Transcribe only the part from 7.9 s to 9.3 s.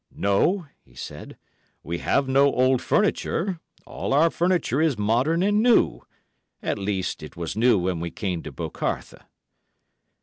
we came to 'Bocarthe.